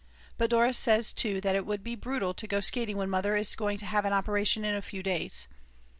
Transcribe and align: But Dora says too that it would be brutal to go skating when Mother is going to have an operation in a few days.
But 0.39 0.49
Dora 0.49 0.73
says 0.73 1.13
too 1.13 1.39
that 1.41 1.55
it 1.55 1.63
would 1.63 1.83
be 1.83 1.93
brutal 1.93 2.33
to 2.33 2.47
go 2.47 2.59
skating 2.59 2.97
when 2.97 3.07
Mother 3.11 3.35
is 3.35 3.53
going 3.53 3.77
to 3.77 3.85
have 3.85 4.03
an 4.03 4.13
operation 4.13 4.65
in 4.65 4.73
a 4.73 4.81
few 4.81 5.03
days. 5.03 5.47